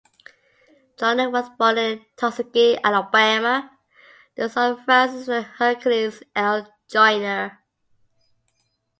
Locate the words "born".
1.59-1.77